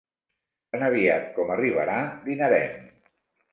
Tan 0.75 0.85
aviat 0.87 1.29
com 1.37 1.53
arribarà 1.57 1.99
dinarem. 2.27 2.91